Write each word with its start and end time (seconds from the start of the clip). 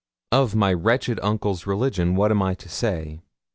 Of 0.31 0.55
my 0.55 0.73
wretched 0.73 1.19
uncle's 1.21 1.67
religion 1.67 2.15
what 2.15 2.31
am 2.31 2.41
I 2.41 2.55
to 2.55 2.67
say? 2.67 3.19